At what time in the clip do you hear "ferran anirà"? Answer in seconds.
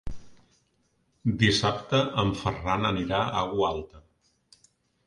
2.41-3.25